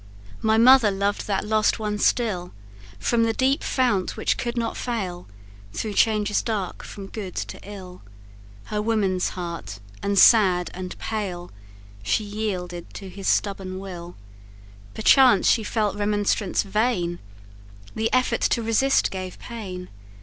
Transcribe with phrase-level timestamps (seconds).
[0.41, 2.53] My mother loved that lost one still,
[2.97, 5.27] From the deep fount which could not fail
[5.73, 8.01] (Through changes dark, from good to ill,)
[8.63, 11.51] Her woman's heart and sad and pale,
[12.01, 14.15] She yielded to his stubborn will;
[14.95, 17.19] Perchance she felt remonstrance vain,
[17.93, 19.87] The effort to resist gave pain.